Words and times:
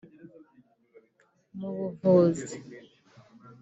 mu 1.57 1.69
buvuzi 1.77 2.55